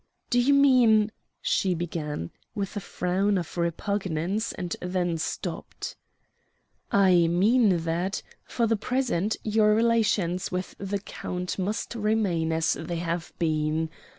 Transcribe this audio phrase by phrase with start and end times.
[0.31, 1.11] "Do you mean...?"
[1.43, 5.95] she began, with a frown of repugnance, and then stopped.
[6.91, 12.95] "I mean that for the present your relations with the count must remain as they
[12.95, 13.91] have been.